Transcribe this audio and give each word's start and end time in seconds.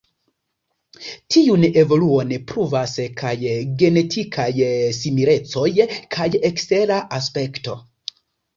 Tiun 1.33 1.65
evoluon 1.81 2.33
pruvas 2.53 2.95
kaj 3.21 3.35
genetikaj 3.83 4.49
similecoj 5.03 5.69
kaj 6.17 6.29
ekstera 6.53 7.01
aspekto. 7.23 7.81